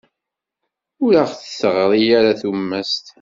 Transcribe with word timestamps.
Ur 1.03 1.13
aɣ-d-teggri 1.21 2.03
ara 2.17 2.39
tumast. 2.39 3.05